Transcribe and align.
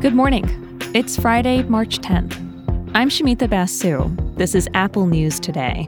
Good 0.00 0.14
morning. 0.14 0.80
It's 0.94 1.20
Friday, 1.20 1.62
March 1.64 1.98
10th. 1.98 2.34
I'm 2.94 3.10
Shumita 3.10 3.50
Basu. 3.50 4.08
This 4.34 4.54
is 4.54 4.66
Apple 4.72 5.06
News 5.06 5.38
Today. 5.38 5.86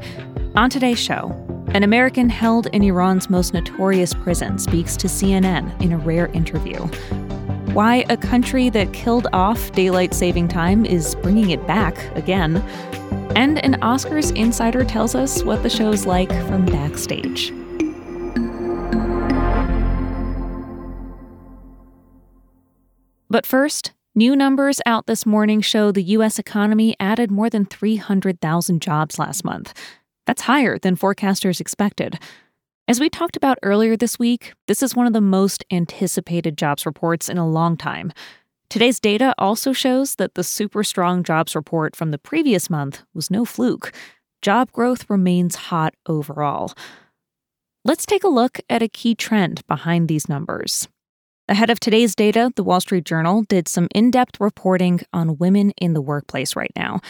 On 0.55 0.69
today's 0.69 0.99
show, 0.99 1.31
an 1.69 1.83
American 1.83 2.29
held 2.29 2.67
in 2.75 2.83
Iran's 2.83 3.31
most 3.31 3.55
notorious 3.55 4.13
prison 4.13 4.59
speaks 4.59 4.99
to 4.99 5.07
CNN 5.07 5.81
in 5.81 5.93
a 5.93 5.97
rare 5.97 6.27
interview. 6.27 6.81
Why 7.73 8.05
a 8.11 8.19
country 8.19 8.69
that 8.69 8.93
killed 8.93 9.29
off 9.33 9.73
daylight 9.73 10.13
saving 10.13 10.49
time 10.49 10.85
is 10.85 11.15
bringing 11.15 11.49
it 11.49 11.67
back 11.67 11.97
again. 12.15 12.59
And 13.35 13.65
an 13.65 13.81
Oscars 13.81 14.37
insider 14.37 14.85
tells 14.85 15.15
us 15.15 15.43
what 15.43 15.63
the 15.63 15.71
show's 15.71 16.05
like 16.05 16.29
from 16.49 16.67
backstage. 16.67 17.51
But 23.31 23.47
first, 23.47 23.93
New 24.15 24.37
numbers 24.37 24.79
out 24.85 25.07
this 25.07 25.25
morning 25.25 25.63
show 25.63 25.91
the 25.91 26.03
U.S. 26.03 26.39
economy 26.39 26.95
added 27.01 27.31
more 27.31 27.49
than 27.49 27.65
300,000 27.65 28.83
jobs 28.83 29.19
last 29.19 29.43
month. 29.43 29.73
That's 30.27 30.43
higher 30.43 30.79
than 30.79 30.99
forecasters 30.99 31.63
expected. 31.63 32.19
As 32.87 33.01
we 33.01 33.09
talked 33.09 33.39
about 33.39 33.57
earlier 33.63 33.97
this 33.97 34.19
week, 34.19 34.53
this 34.69 34.83
is 34.83 34.95
one 34.95 35.07
of 35.07 35.15
the 35.15 35.23
most 35.23 35.65
anticipated 35.71 36.59
jobs 36.59 36.85
reports 36.85 37.31
in 37.31 37.39
a 37.39 37.49
long 37.49 37.75
time. 37.79 38.13
Today's 38.69 39.01
data 39.01 39.35
also 39.39 39.73
shows 39.73 40.17
that 40.17 40.35
the 40.35 40.45
super 40.45 40.85
strong 40.85 41.23
jobs 41.23 41.55
report 41.55 41.97
from 41.97 42.11
the 42.11 42.19
previous 42.19 42.69
month 42.69 43.05
was 43.15 43.31
no 43.31 43.47
fluke. 43.47 43.95
Job 44.43 44.71
growth 44.73 45.09
remains 45.09 45.55
hot 45.55 45.95
overall. 46.07 46.75
Let's 47.83 48.05
take 48.05 48.25
a 48.25 48.29
look 48.29 48.61
at 48.69 48.83
a 48.83 48.89
key 48.89 49.15
trend 49.15 49.67
behind 49.67 50.09
these 50.09 50.29
numbers. 50.29 50.87
Ahead 51.49 51.71
of 51.71 51.81
today's 51.81 52.15
data, 52.15 52.53
the 52.55 52.63
Wall 52.63 52.81
Street 52.81 53.05
Journal 53.05 53.43
did 53.43 53.67
some 53.67 53.89
in 53.93 54.13
depth 54.13 54.41
reporting 54.41 55.01
on 55.13 55.39
women 55.39 55.73
in 55.73 55.93
the 55.93 56.01
workplace 56.01 56.55
right 56.55 56.71
now, 56.77 57.01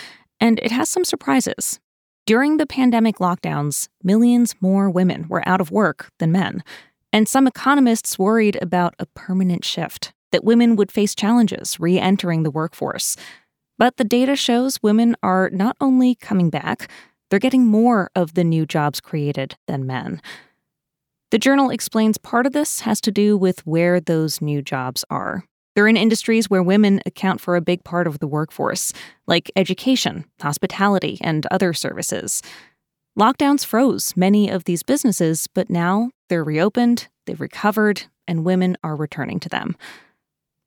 and 0.40 0.58
it 0.60 0.72
has 0.72 0.88
some 0.88 1.04
surprises. 1.04 1.78
During 2.24 2.56
the 2.56 2.66
pandemic 2.66 3.18
lockdowns, 3.18 3.88
millions 4.02 4.54
more 4.60 4.88
women 4.88 5.26
were 5.28 5.46
out 5.46 5.60
of 5.60 5.70
work 5.70 6.08
than 6.18 6.32
men, 6.32 6.64
and 7.12 7.28
some 7.28 7.46
economists 7.46 8.18
worried 8.18 8.56
about 8.62 8.94
a 8.98 9.04
permanent 9.06 9.66
shift, 9.66 10.14
that 10.30 10.44
women 10.44 10.76
would 10.76 10.90
face 10.90 11.14
challenges 11.14 11.78
re 11.78 11.98
entering 11.98 12.42
the 12.42 12.50
workforce. 12.50 13.16
But 13.76 13.98
the 13.98 14.04
data 14.04 14.34
shows 14.34 14.82
women 14.82 15.14
are 15.22 15.50
not 15.50 15.76
only 15.78 16.14
coming 16.14 16.48
back, 16.48 16.90
they're 17.28 17.38
getting 17.38 17.66
more 17.66 18.10
of 18.16 18.32
the 18.32 18.44
new 18.44 18.64
jobs 18.64 18.98
created 18.98 19.56
than 19.68 19.86
men. 19.86 20.22
The 21.32 21.38
journal 21.38 21.70
explains 21.70 22.18
part 22.18 22.44
of 22.44 22.52
this 22.52 22.80
has 22.80 23.00
to 23.00 23.10
do 23.10 23.38
with 23.38 23.66
where 23.66 24.00
those 24.00 24.42
new 24.42 24.60
jobs 24.60 25.02
are. 25.08 25.44
They're 25.74 25.88
in 25.88 25.96
industries 25.96 26.50
where 26.50 26.62
women 26.62 27.00
account 27.06 27.40
for 27.40 27.56
a 27.56 27.62
big 27.62 27.84
part 27.84 28.06
of 28.06 28.18
the 28.18 28.26
workforce, 28.26 28.92
like 29.26 29.50
education, 29.56 30.26
hospitality, 30.42 31.16
and 31.22 31.46
other 31.46 31.72
services. 31.72 32.42
Lockdowns 33.18 33.64
froze 33.64 34.14
many 34.14 34.50
of 34.50 34.64
these 34.64 34.82
businesses, 34.82 35.46
but 35.54 35.70
now 35.70 36.10
they're 36.28 36.44
reopened, 36.44 37.08
they've 37.24 37.40
recovered, 37.40 38.02
and 38.28 38.44
women 38.44 38.76
are 38.84 38.94
returning 38.94 39.40
to 39.40 39.48
them. 39.48 39.74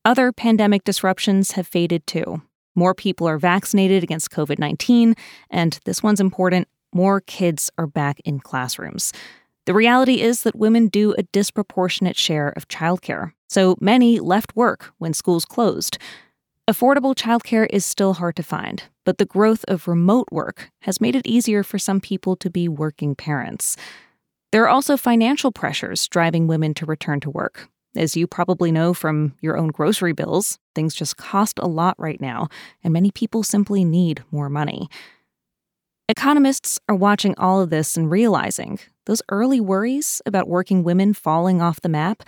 Other 0.03 0.31
pandemic 0.31 0.83
disruptions 0.83 1.51
have 1.51 1.67
faded 1.67 2.07
too. 2.07 2.41
More 2.73 2.95
people 2.95 3.27
are 3.27 3.37
vaccinated 3.37 4.01
against 4.01 4.31
COVID 4.31 4.57
19, 4.57 5.13
and 5.51 5.79
this 5.85 6.01
one's 6.01 6.19
important 6.19 6.67
more 6.91 7.19
kids 7.19 7.69
are 7.77 7.87
back 7.87 8.21
in 8.21 8.39
classrooms. 8.39 9.11
The 9.65 9.73
reality 9.73 10.21
is 10.21 10.43
that 10.43 10.55
women 10.55 10.89
do 10.89 11.15
a 11.17 11.23
disproportionate 11.23 12.15
share 12.15 12.49
of 12.49 12.67
childcare, 12.67 13.33
so 13.49 13.75
many 13.81 14.19
left 14.19 14.55
work 14.55 14.93
when 14.99 15.13
schools 15.13 15.43
closed. 15.43 15.97
Affordable 16.67 17.15
childcare 17.15 17.65
is 17.71 17.83
still 17.83 18.13
hard 18.13 18.35
to 18.35 18.43
find, 18.43 18.83
but 19.05 19.17
the 19.17 19.25
growth 19.25 19.65
of 19.67 19.87
remote 19.87 20.27
work 20.31 20.71
has 20.81 21.01
made 21.01 21.15
it 21.15 21.25
easier 21.25 21.63
for 21.63 21.79
some 21.79 21.99
people 21.99 22.35
to 22.35 22.49
be 22.49 22.67
working 22.67 23.15
parents. 23.15 23.75
There 24.51 24.63
are 24.63 24.69
also 24.69 24.97
financial 24.97 25.51
pressures 25.51 26.07
driving 26.07 26.45
women 26.45 26.75
to 26.75 26.85
return 26.85 27.19
to 27.21 27.29
work. 27.31 27.67
As 27.95 28.15
you 28.15 28.27
probably 28.27 28.71
know 28.71 28.93
from 28.93 29.33
your 29.41 29.57
own 29.57 29.69
grocery 29.69 30.13
bills, 30.13 30.59
things 30.75 30.93
just 30.93 31.17
cost 31.17 31.57
a 31.59 31.67
lot 31.67 31.95
right 31.97 32.21
now, 32.21 32.49
and 32.83 32.93
many 32.93 33.09
people 33.09 33.41
simply 33.41 33.83
need 33.83 34.23
more 34.31 34.49
money. 34.49 34.89
Economists 36.07 36.79
are 36.87 36.95
watching 36.95 37.33
all 37.39 37.61
of 37.61 37.71
this 37.71 37.97
and 37.97 38.11
realizing 38.11 38.77
those 39.07 39.23
early 39.29 39.59
worries 39.59 40.21
about 40.27 40.47
working 40.47 40.83
women 40.83 41.15
falling 41.15 41.63
off 41.63 41.81
the 41.81 41.89
map, 41.89 42.21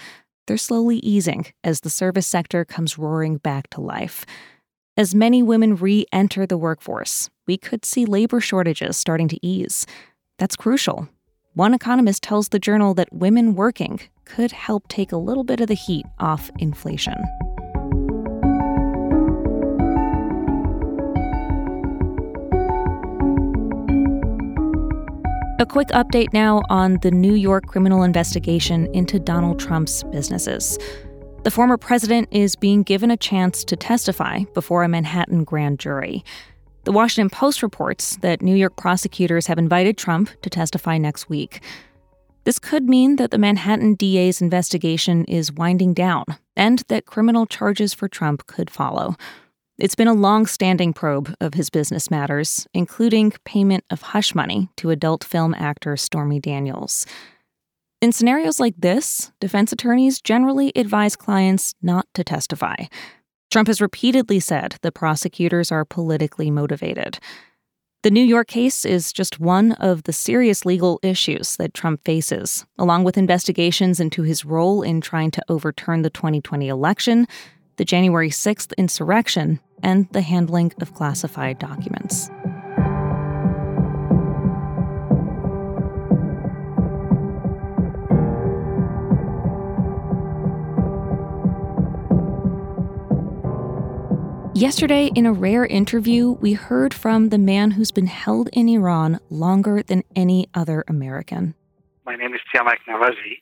they're 0.47 0.57
slowly 0.57 0.97
easing 0.97 1.45
as 1.63 1.81
the 1.81 1.89
service 1.89 2.25
sector 2.25 2.65
comes 2.65 2.97
roaring 2.97 3.37
back 3.37 3.69
to 3.69 3.79
life. 3.79 4.25
As 4.97 5.13
many 5.13 5.43
women 5.43 5.75
re 5.75 6.07
enter 6.11 6.47
the 6.47 6.57
workforce, 6.57 7.29
we 7.45 7.55
could 7.55 7.85
see 7.85 8.05
labor 8.05 8.39
shortages 8.39 8.97
starting 8.97 9.27
to 9.27 9.45
ease. 9.45 9.85
That's 10.39 10.55
crucial. 10.55 11.07
One 11.53 11.75
economist 11.75 12.23
tells 12.23 12.49
the 12.49 12.59
journal 12.59 12.95
that 12.95 13.13
women 13.13 13.53
working 13.53 13.99
could 14.25 14.53
help 14.53 14.87
take 14.87 15.11
a 15.11 15.17
little 15.17 15.43
bit 15.43 15.61
of 15.61 15.67
the 15.67 15.75
heat 15.75 16.07
off 16.17 16.49
inflation. 16.57 17.23
Quick 25.67 25.89
update 25.89 26.31
now 26.31 26.61
on 26.69 26.97
the 27.01 27.11
New 27.11 27.33
York 27.33 27.67
criminal 27.67 28.03
investigation 28.03 28.87
into 28.93 29.19
Donald 29.19 29.59
Trump's 29.59 30.03
businesses. 30.03 30.79
The 31.43 31.51
former 31.51 31.77
president 31.77 32.29
is 32.31 32.55
being 32.55 32.83
given 32.83 33.11
a 33.11 33.17
chance 33.17 33.63
to 33.65 33.75
testify 33.75 34.43
before 34.53 34.83
a 34.83 34.87
Manhattan 34.87 35.43
grand 35.43 35.79
jury. 35.79 36.23
The 36.85 36.93
Washington 36.93 37.29
Post 37.29 37.61
reports 37.61 38.15
that 38.17 38.41
New 38.41 38.55
York 38.55 38.77
prosecutors 38.77 39.47
have 39.47 39.57
invited 39.57 39.97
Trump 39.97 40.29
to 40.41 40.49
testify 40.49 40.97
next 40.97 41.29
week. 41.29 41.61
This 42.45 42.59
could 42.59 42.87
mean 42.87 43.17
that 43.17 43.31
the 43.31 43.37
Manhattan 43.37 43.95
DA's 43.95 44.41
investigation 44.41 45.25
is 45.25 45.51
winding 45.51 45.93
down 45.93 46.23
and 46.55 46.79
that 46.87 47.05
criminal 47.05 47.45
charges 47.45 47.93
for 47.93 48.07
Trump 48.07 48.47
could 48.47 48.69
follow. 48.69 49.17
It's 49.79 49.93
been 49.93 50.07
a 50.07 50.13
long 50.13 50.47
standing 50.47 50.91
probe 50.91 51.35
of 51.39 51.53
his 51.53 51.69
business 51.69 52.09
matters, 52.09 52.65
including 52.73 53.33
payment 53.45 53.83
of 53.91 54.01
hush 54.01 54.33
money 54.33 54.69
to 54.77 54.89
adult 54.89 55.23
film 55.23 55.53
actor 55.53 55.95
Stormy 55.95 56.39
Daniels. 56.39 57.05
In 58.01 58.11
scenarios 58.11 58.59
like 58.59 58.73
this, 58.75 59.31
defense 59.39 59.71
attorneys 59.71 60.19
generally 60.19 60.71
advise 60.75 61.15
clients 61.15 61.75
not 61.79 62.07
to 62.15 62.23
testify. 62.23 62.75
Trump 63.51 63.67
has 63.67 63.79
repeatedly 63.79 64.39
said 64.39 64.77
the 64.81 64.91
prosecutors 64.91 65.71
are 65.71 65.85
politically 65.85 66.49
motivated. 66.49 67.19
The 68.01 68.09
New 68.09 68.23
York 68.23 68.47
case 68.47 68.83
is 68.83 69.13
just 69.13 69.39
one 69.39 69.73
of 69.73 70.03
the 70.03 70.13
serious 70.13 70.65
legal 70.65 70.99
issues 71.03 71.55
that 71.57 71.75
Trump 71.75 72.03
faces, 72.03 72.65
along 72.79 73.03
with 73.03 73.17
investigations 73.17 73.99
into 73.99 74.23
his 74.23 74.43
role 74.43 74.81
in 74.81 75.01
trying 75.01 75.29
to 75.31 75.43
overturn 75.49 76.01
the 76.01 76.09
2020 76.09 76.67
election, 76.67 77.27
the 77.77 77.85
January 77.85 78.29
6th 78.29 78.75
insurrection, 78.77 79.59
and 79.81 80.09
the 80.11 80.21
handling 80.21 80.73
of 80.81 80.93
classified 80.93 81.59
documents. 81.59 82.29
Yesterday, 94.57 95.11
in 95.13 95.27
a 95.27 95.31
rare 95.31 95.67
interview, 95.67 96.31
we 96.31 96.53
heard 96.53 96.91
from 96.91 97.29
the 97.29 97.37
man 97.37 97.69
who's 97.69 97.91
been 97.91 98.07
held 98.07 98.49
in 98.53 98.67
Iran 98.67 99.19
longer 99.29 99.83
than 99.83 100.03
any 100.15 100.49
other 100.55 100.83
American. 100.87 101.53
My 102.07 102.15
name 102.15 102.33
is 102.33 102.41
Siamak 102.51 102.77
Namazi, 102.89 103.41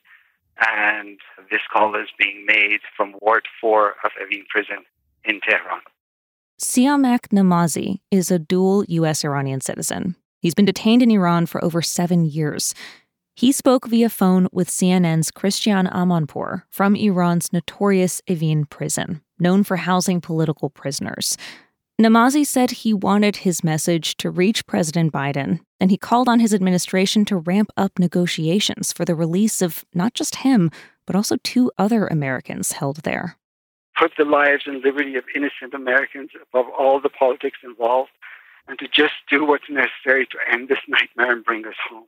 and 0.58 1.18
this 1.50 1.60
call 1.72 1.94
is 1.96 2.08
being 2.18 2.44
made 2.46 2.80
from 2.96 3.14
Ward 3.20 3.46
4 3.60 3.90
of 4.04 4.10
Evin 4.22 4.46
Prison 4.48 4.84
in 5.24 5.40
Tehran. 5.40 5.80
Siamak 6.60 7.28
Namazi 7.28 8.00
is 8.10 8.30
a 8.30 8.38
dual 8.38 8.84
U.S. 8.84 9.24
Iranian 9.24 9.60
citizen. 9.60 10.16
He's 10.40 10.54
been 10.54 10.64
detained 10.64 11.02
in 11.02 11.10
Iran 11.10 11.46
for 11.46 11.62
over 11.62 11.82
seven 11.82 12.24
years. 12.24 12.74
He 13.34 13.52
spoke 13.52 13.86
via 13.86 14.08
phone 14.08 14.48
with 14.50 14.70
CNN's 14.70 15.30
Christiane 15.30 15.86
Amanpour 15.88 16.62
from 16.70 16.96
Iran's 16.96 17.52
notorious 17.52 18.22
Evin 18.26 18.68
prison, 18.70 19.20
known 19.38 19.62
for 19.62 19.76
housing 19.76 20.22
political 20.22 20.70
prisoners. 20.70 21.36
Namazi 22.00 22.44
said 22.44 22.70
he 22.70 22.92
wanted 22.92 23.36
his 23.36 23.64
message 23.64 24.16
to 24.18 24.30
reach 24.30 24.66
President 24.66 25.12
Biden, 25.12 25.60
and 25.80 25.90
he 25.90 25.96
called 25.96 26.28
on 26.28 26.40
his 26.40 26.52
administration 26.52 27.24
to 27.24 27.36
ramp 27.36 27.70
up 27.76 27.98
negotiations 27.98 28.92
for 28.92 29.04
the 29.04 29.14
release 29.14 29.62
of 29.62 29.84
not 29.94 30.12
just 30.12 30.36
him, 30.36 30.70
but 31.06 31.16
also 31.16 31.36
two 31.36 31.72
other 31.78 32.06
Americans 32.06 32.72
held 32.72 32.98
there 32.98 33.38
put 33.96 34.12
the 34.18 34.24
lives 34.24 34.64
and 34.66 34.84
liberty 34.84 35.16
of 35.16 35.24
innocent 35.34 35.74
Americans 35.74 36.30
above 36.40 36.66
all 36.78 37.00
the 37.00 37.08
politics 37.08 37.58
involved, 37.64 38.10
and 38.68 38.78
to 38.78 38.86
just 38.86 39.14
do 39.30 39.44
what's 39.44 39.70
necessary 39.70 40.26
to 40.26 40.38
end 40.52 40.68
this 40.68 40.78
nightmare 40.86 41.32
and 41.32 41.44
bring 41.44 41.66
us 41.66 41.74
home. 41.88 42.06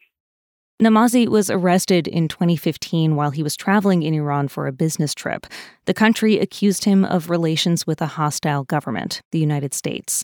Namazi 0.81 1.27
was 1.27 1.51
arrested 1.51 2.07
in 2.07 2.29
2015 2.29 3.17
while 3.17 3.33
he 3.33 3.43
was 3.43 3.57
traveling 3.57 4.05
in 4.05 4.15
Iran 4.15 4.47
for 4.47 4.69
a 4.69 4.73
business 4.73 5.13
trip. 5.13 5.45
The 5.87 5.95
country 5.95 6.39
accused 6.39 6.85
him 6.85 7.05
of 7.05 7.31
relations 7.31 7.85
with 7.85 8.01
a 8.01 8.07
hostile 8.07 8.63
government, 8.63 9.21
the 9.33 9.41
United 9.41 9.75
States. 9.75 10.23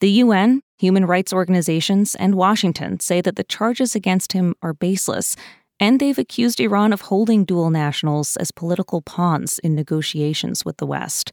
The 0.00 0.10
UN, 0.10 0.60
human 0.76 1.06
rights 1.06 1.32
organizations, 1.32 2.16
and 2.16 2.34
Washington 2.34 2.98
say 2.98 3.20
that 3.20 3.36
the 3.36 3.44
charges 3.44 3.94
against 3.94 4.32
him 4.32 4.56
are 4.60 4.74
baseless, 4.74 5.36
and 5.78 6.00
they've 6.00 6.18
accused 6.18 6.58
Iran 6.58 6.92
of 6.92 7.02
holding 7.02 7.44
dual 7.44 7.70
nationals 7.70 8.36
as 8.38 8.50
political 8.50 9.02
pawns 9.02 9.60
in 9.60 9.76
negotiations 9.76 10.64
with 10.64 10.78
the 10.78 10.86
West. 10.86 11.30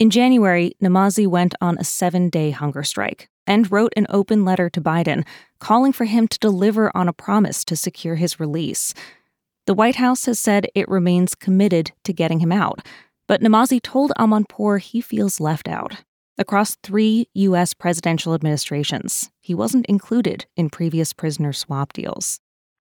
In 0.00 0.10
January, 0.10 0.74
Namazi 0.82 1.28
went 1.28 1.54
on 1.60 1.78
a 1.78 1.84
seven 1.84 2.28
day 2.28 2.50
hunger 2.50 2.82
strike 2.82 3.28
and 3.46 3.70
wrote 3.70 3.92
an 3.96 4.06
open 4.08 4.44
letter 4.44 4.68
to 4.70 4.80
Biden 4.80 5.24
calling 5.58 5.92
for 5.92 6.04
him 6.04 6.28
to 6.28 6.38
deliver 6.38 6.94
on 6.96 7.08
a 7.08 7.12
promise 7.12 7.64
to 7.66 7.76
secure 7.76 8.16
his 8.16 8.40
release. 8.40 8.94
The 9.66 9.74
White 9.74 9.96
House 9.96 10.26
has 10.26 10.40
said 10.40 10.66
it 10.74 10.88
remains 10.88 11.34
committed 11.34 11.92
to 12.04 12.12
getting 12.12 12.40
him 12.40 12.52
out, 12.52 12.86
but 13.26 13.40
Namazi 13.40 13.80
told 13.80 14.12
Amanpour 14.18 14.80
he 14.80 15.00
feels 15.00 15.40
left 15.40 15.68
out. 15.68 16.02
Across 16.38 16.78
three 16.82 17.28
U.S. 17.34 17.74
presidential 17.74 18.34
administrations, 18.34 19.30
he 19.38 19.54
wasn't 19.54 19.86
included 19.86 20.46
in 20.56 20.70
previous 20.70 21.12
prisoner 21.12 21.52
swap 21.52 21.92
deals. 21.92 22.40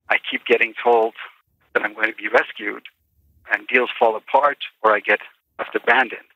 I 0.09 0.17
keep 0.29 0.45
getting 0.45 0.73
told 0.83 1.13
that 1.73 1.83
I'm 1.83 1.93
going 1.93 2.07
to 2.07 2.15
be 2.15 2.27
rescued, 2.27 2.83
and 3.51 3.67
deals 3.67 3.89
fall 3.99 4.15
apart 4.15 4.57
or 4.81 4.93
I 4.93 4.99
get 5.01 5.19
left 5.59 5.75
abandoned. 5.75 6.27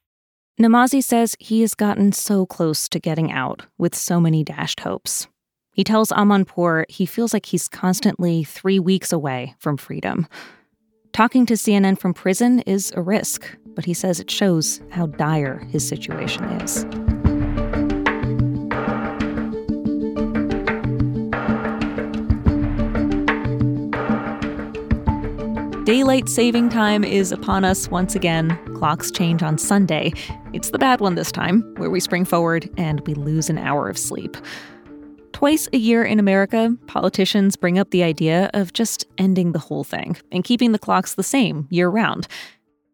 Namazi 0.62 1.04
says 1.04 1.36
he 1.38 1.60
has 1.62 1.74
gotten 1.74 2.14
so 2.14 2.46
close 2.46 2.88
to 2.88 2.98
getting 2.98 3.30
out 3.30 3.66
with 3.78 3.94
so 3.94 4.22
many 4.22 4.42
dashed 4.42 4.80
hopes. 4.80 5.28
He 5.74 5.84
tells 5.84 6.12
Amanpour 6.12 6.86
he 6.88 7.06
feels 7.06 7.34
like 7.34 7.48
he's 7.48 7.68
constantly 7.68 8.46
three 8.46 8.80
weeks 8.80 9.12
away 9.12 9.56
from 9.60 9.76
freedom. 9.76 10.28
Talking 11.12 11.46
to 11.48 11.56
CNN 11.56 12.00
from 12.00 12.14
prison 12.14 12.62
is 12.62 12.94
a 12.96 13.02
risk, 13.02 13.46
but 13.76 13.84
he 13.84 13.94
says 13.94 14.22
it 14.22 14.32
shows 14.32 14.80
how 14.92 15.08
dire 15.08 15.60
his 15.72 15.86
situation 15.86 16.46
is. 16.46 16.86
Daylight 25.84 26.30
saving 26.30 26.70
time 26.70 27.04
is 27.04 27.34
upon 27.34 27.66
us 27.66 27.92
once 27.92 28.16
again. 28.16 28.58
Clocks 28.76 29.10
change 29.10 29.42
on 29.42 29.58
Sunday. 29.58 30.12
It's 30.54 30.72
the 30.72 30.78
bad 30.78 31.00
one 31.00 31.16
this 31.16 31.32
time, 31.32 31.62
where 31.78 31.90
we 31.90 32.00
spring 32.00 32.26
forward 32.26 32.70
and 32.78 33.00
we 33.08 33.14
lose 33.14 33.50
an 33.50 33.58
hour 33.58 33.90
of 33.90 33.98
sleep. 33.98 34.36
Twice 35.32 35.70
a 35.74 35.78
year 35.78 36.04
in 36.04 36.20
America, 36.20 36.76
politicians 36.88 37.56
bring 37.56 37.80
up 37.80 37.92
the 37.92 38.04
idea 38.04 38.50
of 38.54 38.74
just 38.74 39.06
ending 39.18 39.54
the 39.54 39.60
whole 39.60 39.84
thing 39.84 40.18
and 40.32 40.44
keeping 40.44 40.74
the 40.74 40.80
clocks 40.80 41.16
the 41.16 41.24
same 41.24 41.68
year 41.70 41.90
round. 41.90 42.28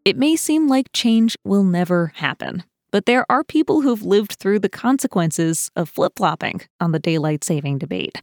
It 0.06 0.18
may 0.18 0.36
seem 0.36 0.68
like 0.68 0.94
change 0.94 1.36
will 1.44 1.64
never 1.64 2.14
happen, 2.16 2.64
but 2.92 3.06
there 3.06 3.26
are 3.30 3.44
people 3.44 3.82
who've 3.82 4.04
lived 4.04 4.34
through 4.34 4.60
the 4.60 4.70
consequences 4.70 5.72
of 5.76 5.90
flip 5.90 6.14
flopping 6.16 6.62
on 6.80 6.92
the 6.92 7.00
daylight 7.00 7.44
saving 7.44 7.80
debate. 7.80 8.22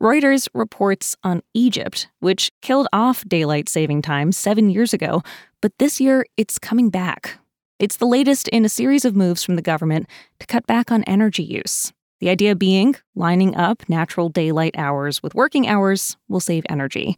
Reuters 0.00 0.48
reports 0.54 1.14
on 1.22 1.40
Egypt, 1.54 2.08
which 2.18 2.50
killed 2.62 2.88
off 2.92 3.24
daylight 3.28 3.68
saving 3.68 4.02
time 4.02 4.32
seven 4.32 4.68
years 4.68 4.92
ago, 4.92 5.22
but 5.64 5.78
this 5.78 5.98
year 5.98 6.26
it's 6.36 6.58
coming 6.58 6.90
back. 6.90 7.38
It's 7.78 7.96
the 7.96 8.04
latest 8.04 8.48
in 8.48 8.66
a 8.66 8.68
series 8.68 9.06
of 9.06 9.16
moves 9.16 9.42
from 9.42 9.56
the 9.56 9.62
government 9.62 10.06
to 10.38 10.46
cut 10.46 10.66
back 10.66 10.92
on 10.92 11.04
energy 11.04 11.42
use. 11.42 11.90
The 12.20 12.28
idea 12.28 12.54
being 12.54 12.96
lining 13.14 13.56
up 13.56 13.88
natural 13.88 14.28
daylight 14.28 14.74
hours 14.76 15.22
with 15.22 15.34
working 15.34 15.66
hours 15.66 16.18
will 16.28 16.40
save 16.40 16.66
energy. 16.68 17.16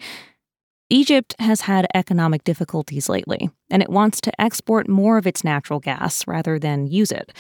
Egypt 0.91 1.35
has 1.41 1.63
had 1.63 1.89
economic 1.93 2.45
difficulties 2.45 3.09
lately, 3.09 3.51
and 3.69 3.83
it 3.83 3.91
wants 3.91 4.21
to 4.21 4.41
export 4.41 4.89
more 4.89 5.19
of 5.19 5.27
its 5.27 5.43
natural 5.43 5.81
gas 5.81 6.25
rather 6.29 6.57
than 6.57 6.87
use 6.87 7.11
it. 7.11 7.33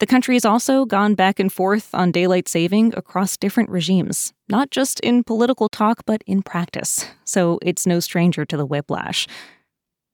The 0.00 0.06
country 0.06 0.36
has 0.36 0.46
also 0.46 0.86
gone 0.86 1.14
back 1.14 1.38
and 1.38 1.52
forth 1.52 1.94
on 1.94 2.12
daylight 2.12 2.48
saving 2.48 2.94
across 2.96 3.36
different 3.36 3.68
regimes, 3.68 4.32
not 4.48 4.70
just 4.70 5.00
in 5.00 5.22
political 5.22 5.68
talk, 5.68 6.00
but 6.06 6.22
in 6.26 6.40
practice, 6.40 7.04
so 7.26 7.58
it's 7.60 7.86
no 7.86 8.00
stranger 8.00 8.46
to 8.46 8.56
the 8.56 8.66
whiplash. 8.66 9.26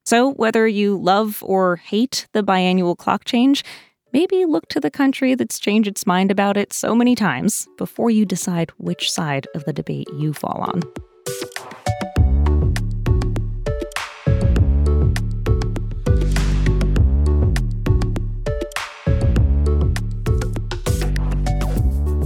So, 0.05 0.33
whether 0.33 0.67
you 0.67 0.99
love 0.99 1.45
or 1.47 1.77
hate 1.77 2.27
the 2.33 2.43
biannual 2.43 2.97
clock 2.97 3.25
change, 3.25 3.65
maybe 4.13 4.45
look 4.45 4.67
to 4.71 4.81
the 4.81 4.91
country 4.91 5.37
that's 5.37 5.61
changed 5.61 5.89
its 5.89 6.07
mind 6.07 6.33
about 6.33 6.57
it 6.57 6.73
so 6.73 6.97
many 6.97 7.15
times 7.15 7.69
before 7.79 8.11
you 8.11 8.27
decide 8.27 8.73
which 8.79 9.13
side 9.13 9.47
of 9.55 9.65
the 9.65 9.73
debate 9.73 10.09
you 10.19 10.33
fall 10.33 10.65
on. 10.67 10.81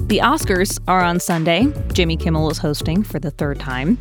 The 0.07 0.19
Oscars 0.19 0.81
are 0.89 1.03
on 1.03 1.21
Sunday. 1.21 1.67
Jimmy 1.93 2.17
Kimmel 2.17 2.49
is 2.51 2.57
hosting 2.57 3.03
for 3.03 3.19
the 3.19 3.33
third 3.33 3.61
time. 3.61 3.99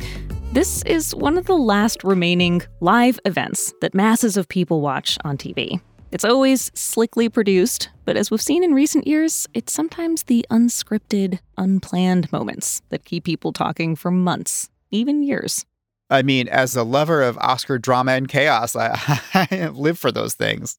This 0.56 0.82
is 0.84 1.14
one 1.14 1.36
of 1.36 1.44
the 1.44 1.58
last 1.58 2.02
remaining 2.02 2.62
live 2.80 3.20
events 3.26 3.74
that 3.82 3.92
masses 3.92 4.38
of 4.38 4.48
people 4.48 4.80
watch 4.80 5.18
on 5.22 5.36
TV. 5.36 5.82
It's 6.12 6.24
always 6.24 6.72
slickly 6.74 7.28
produced, 7.28 7.90
but 8.06 8.16
as 8.16 8.30
we've 8.30 8.40
seen 8.40 8.64
in 8.64 8.72
recent 8.72 9.06
years, 9.06 9.46
it's 9.52 9.74
sometimes 9.74 10.22
the 10.22 10.46
unscripted, 10.50 11.40
unplanned 11.58 12.32
moments 12.32 12.80
that 12.88 13.04
keep 13.04 13.24
people 13.24 13.52
talking 13.52 13.96
for 13.96 14.10
months, 14.10 14.70
even 14.90 15.22
years. 15.22 15.66
I 16.08 16.22
mean, 16.22 16.48
as 16.48 16.74
a 16.74 16.84
lover 16.84 17.20
of 17.20 17.36
Oscar 17.36 17.78
drama 17.78 18.12
and 18.12 18.26
chaos, 18.26 18.74
I, 18.74 18.98
I 19.50 19.68
live 19.74 19.98
for 19.98 20.10
those 20.10 20.32
things. 20.32 20.78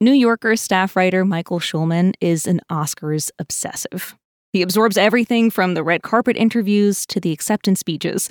New 0.00 0.12
Yorker 0.12 0.54
staff 0.54 0.94
writer 0.94 1.24
Michael 1.24 1.58
Schulman 1.58 2.14
is 2.20 2.46
an 2.46 2.60
Oscars 2.70 3.32
obsessive. 3.40 4.14
He 4.52 4.62
absorbs 4.62 4.96
everything 4.96 5.50
from 5.50 5.74
the 5.74 5.82
red 5.82 6.02
carpet 6.02 6.36
interviews 6.36 7.06
to 7.06 7.18
the 7.18 7.32
acceptance 7.32 7.80
speeches. 7.80 8.28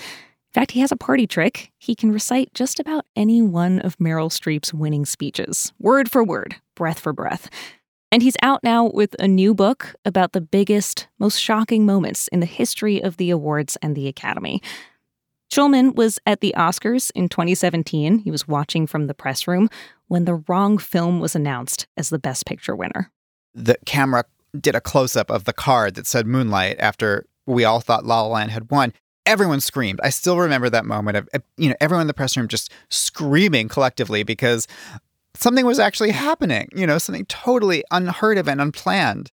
In 0.50 0.62
fact, 0.62 0.72
he 0.72 0.80
has 0.80 0.92
a 0.92 0.98
party 0.98 1.28
trick. 1.28 1.72
He 1.78 1.94
can 1.94 2.12
recite 2.12 2.54
just 2.56 2.80
about 2.80 3.06
any 3.16 3.40
one 3.40 3.80
of 3.80 3.98
Meryl 3.98 4.32
Streep's 4.32 4.74
winning 4.74 5.06
speeches, 5.06 5.72
word 5.78 6.10
for 6.10 6.24
word, 6.24 6.56
breath 6.76 7.00
for 7.00 7.14
breath. 7.14 7.50
And 8.12 8.24
he's 8.24 8.36
out 8.42 8.64
now 8.64 8.86
with 8.86 9.16
a 9.20 9.28
new 9.28 9.54
book 9.54 9.94
about 10.06 10.32
the 10.32 10.42
biggest, 10.42 11.08
most 11.20 11.38
shocking 11.38 11.86
moments 11.86 12.28
in 12.30 12.40
the 12.40 12.48
history 12.48 13.00
of 13.00 13.18
the 13.18 13.30
awards 13.30 13.78
and 13.84 13.96
the 13.96 14.08
Academy. 14.08 14.64
Schulman 15.54 15.96
was 15.96 16.18
at 16.26 16.42
the 16.42 16.56
Oscars 16.58 17.12
in 17.14 17.30
2017. 17.30 18.20
He 18.20 18.32
was 18.32 18.48
watching 18.48 18.88
from 18.88 19.06
the 19.06 19.14
press 19.14 19.48
room 19.48 19.70
when 20.08 20.26
the 20.26 20.44
wrong 20.48 20.80
film 20.80 21.20
was 21.20 21.36
announced 21.36 21.86
as 21.96 22.10
the 22.10 22.20
Best 22.20 22.48
Picture 22.48 22.76
winner. 22.76 23.12
The 23.54 23.78
camera 23.86 24.26
did 24.60 24.74
a 24.74 24.82
close 24.82 25.16
up 25.16 25.30
of 25.30 25.44
the 25.44 25.54
card 25.54 25.94
that 25.94 26.08
said 26.08 26.26
Moonlight 26.26 26.78
after 26.80 27.28
we 27.46 27.64
all 27.64 27.82
thought 27.82 28.06
La 28.06 28.22
La 28.22 28.28
Land 28.28 28.50
had 28.50 28.72
won. 28.72 28.94
Everyone 29.26 29.62
screamed. 29.62 30.00
I 30.04 30.10
still 30.10 30.38
remember 30.38 30.70
that 30.70 30.86
moment 30.86 31.18
of 31.18 31.30
eh, 31.34 31.40
you 31.58 31.70
know 31.70 31.76
everyone 31.80 32.02
in 32.02 32.08
the 32.08 32.14
press 32.14 32.36
room 32.36 32.48
just 32.48 32.72
screaming 32.90 33.68
collectively 33.68 34.24
because 34.24 34.68
something 35.36 35.66
was 35.66 35.80
actually 35.80 36.12
happening. 36.12 36.70
You 36.76 36.88
know, 36.88 36.98
something 36.98 37.26
totally 37.26 37.84
unheard 37.92 38.38
of 38.38 38.48
and 38.48 38.62
unplanned. 38.62 39.32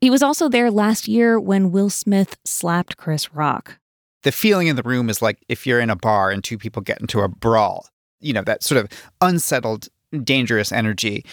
He 0.00 0.10
was 0.10 0.22
also 0.22 0.48
there 0.48 0.70
last 0.70 1.06
year 1.06 1.38
when 1.38 1.70
Will 1.70 1.90
Smith 1.90 2.36
slapped 2.44 2.96
Chris 2.96 3.32
Rock. 3.32 3.78
The 4.22 4.32
feeling 4.32 4.66
in 4.66 4.76
the 4.76 4.82
room 4.82 5.08
is 5.08 5.22
like 5.22 5.38
if 5.48 5.66
you're 5.66 5.80
in 5.80 5.90
a 5.90 5.96
bar 5.96 6.30
and 6.30 6.42
two 6.42 6.58
people 6.58 6.82
get 6.82 7.00
into 7.00 7.20
a 7.20 7.28
brawl. 7.28 7.88
You 8.20 8.32
know, 8.32 8.42
that 8.42 8.62
sort 8.62 8.84
of 8.84 8.88
unsettled, 9.20 9.88
dangerous 10.22 10.70
energy. 10.70 11.24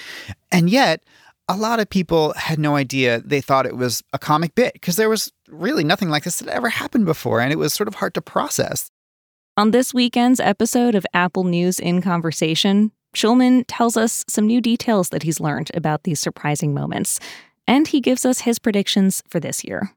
And 0.51 0.69
yet, 0.69 1.03
a 1.49 1.57
lot 1.57 1.79
of 1.79 1.89
people 1.89 2.33
had 2.33 2.59
no 2.59 2.75
idea. 2.75 3.21
They 3.21 3.41
thought 3.41 3.65
it 3.65 3.75
was 3.75 4.03
a 4.13 4.19
comic 4.19 4.53
bit 4.53 4.73
because 4.73 4.95
there 4.97 5.09
was 5.09 5.33
really 5.49 5.83
nothing 5.83 6.09
like 6.09 6.23
this 6.23 6.39
that 6.39 6.47
ever 6.47 6.69
happened 6.69 7.05
before, 7.05 7.41
and 7.41 7.51
it 7.51 7.57
was 7.57 7.73
sort 7.73 7.87
of 7.87 7.95
hard 7.95 8.13
to 8.13 8.21
process. 8.21 8.91
On 9.57 9.71
this 9.71 9.93
weekend's 9.93 10.39
episode 10.39 10.93
of 10.93 11.05
Apple 11.13 11.43
News 11.43 11.79
in 11.79 12.01
Conversation, 12.03 12.91
Schulman 13.15 13.65
tells 13.67 13.97
us 13.97 14.23
some 14.29 14.45
new 14.45 14.61
details 14.61 15.09
that 15.09 15.23
he's 15.23 15.39
learned 15.39 15.71
about 15.73 16.03
these 16.03 16.19
surprising 16.19 16.73
moments, 16.73 17.19
and 17.67 17.87
he 17.87 17.99
gives 17.99 18.25
us 18.25 18.41
his 18.41 18.59
predictions 18.59 19.23
for 19.27 19.39
this 19.39 19.63
year. 19.63 19.91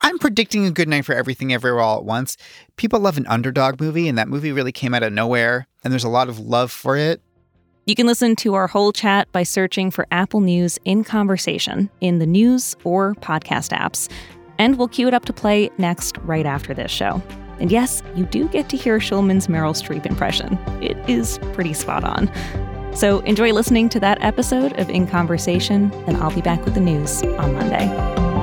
I'm 0.00 0.18
predicting 0.18 0.66
a 0.66 0.70
good 0.70 0.88
night 0.88 1.04
for 1.04 1.14
everything 1.14 1.52
everywhere 1.52 1.82
all 1.82 1.98
at 1.98 2.04
once. 2.04 2.36
People 2.76 3.00
love 3.00 3.18
an 3.18 3.26
underdog 3.26 3.78
movie, 3.78 4.08
and 4.08 4.16
that 4.16 4.28
movie 4.28 4.52
really 4.52 4.72
came 4.72 4.94
out 4.94 5.02
of 5.02 5.12
nowhere, 5.12 5.66
and 5.84 5.92
there's 5.92 6.04
a 6.04 6.08
lot 6.08 6.30
of 6.30 6.40
love 6.40 6.72
for 6.72 6.96
it. 6.96 7.20
You 7.86 7.94
can 7.94 8.06
listen 8.06 8.34
to 8.36 8.54
our 8.54 8.66
whole 8.66 8.92
chat 8.92 9.30
by 9.30 9.42
searching 9.42 9.90
for 9.90 10.06
Apple 10.10 10.40
News 10.40 10.78
in 10.86 11.04
Conversation 11.04 11.90
in 12.00 12.18
the 12.18 12.24
news 12.24 12.74
or 12.82 13.14
podcast 13.16 13.76
apps. 13.76 14.10
And 14.56 14.78
we'll 14.78 14.88
cue 14.88 15.06
it 15.06 15.12
up 15.12 15.26
to 15.26 15.34
play 15.34 15.70
next, 15.76 16.16
right 16.18 16.46
after 16.46 16.72
this 16.72 16.90
show. 16.90 17.22
And 17.60 17.70
yes, 17.70 18.02
you 18.16 18.24
do 18.24 18.48
get 18.48 18.70
to 18.70 18.78
hear 18.78 19.00
Schulman's 19.00 19.48
Meryl 19.48 19.74
Streep 19.74 20.06
impression. 20.06 20.54
It 20.82 20.96
is 21.10 21.38
pretty 21.52 21.74
spot 21.74 22.04
on. 22.04 22.30
So 22.96 23.18
enjoy 23.20 23.52
listening 23.52 23.90
to 23.90 24.00
that 24.00 24.22
episode 24.22 24.72
of 24.80 24.88
In 24.88 25.06
Conversation, 25.06 25.92
and 26.06 26.16
I'll 26.16 26.34
be 26.34 26.40
back 26.40 26.64
with 26.64 26.72
the 26.72 26.80
news 26.80 27.22
on 27.22 27.52
Monday. 27.52 28.33